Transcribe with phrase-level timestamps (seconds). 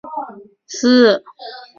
[0.03, 1.23] 中国现代诗人。